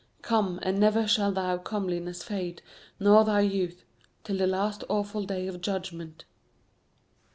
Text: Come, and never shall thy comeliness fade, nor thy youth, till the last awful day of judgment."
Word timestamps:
Come, 0.23 0.59
and 0.63 0.79
never 0.79 1.05
shall 1.07 1.31
thy 1.31 1.55
comeliness 1.59 2.23
fade, 2.23 2.63
nor 2.99 3.23
thy 3.23 3.41
youth, 3.41 3.85
till 4.23 4.37
the 4.39 4.47
last 4.47 4.83
awful 4.89 5.25
day 5.25 5.45
of 5.45 5.61
judgment." 5.61 6.25